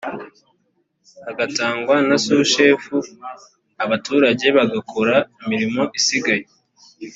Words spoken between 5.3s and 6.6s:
imirimo isigaye